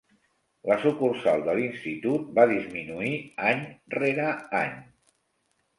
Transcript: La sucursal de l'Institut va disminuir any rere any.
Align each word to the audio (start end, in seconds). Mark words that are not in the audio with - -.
La 0.69 0.77
sucursal 0.85 1.45
de 1.49 1.55
l'Institut 1.59 2.33
va 2.41 2.47
disminuir 2.55 3.13
any 3.53 3.63
rere 4.01 4.33
any. 4.67 4.79